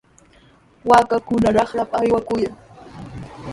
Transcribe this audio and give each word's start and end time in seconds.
Waakakuna 0.89 1.47
raqrapa 1.57 1.95
aywaykaayan. 2.03 2.55